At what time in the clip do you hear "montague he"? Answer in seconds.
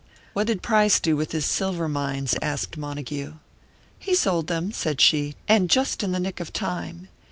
2.75-4.15